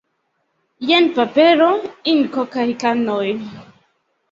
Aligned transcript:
Jen 0.91 1.09
papero, 1.17 1.69
inko 2.15 2.47
kaj 2.57 2.67
kanoj. 2.87 3.23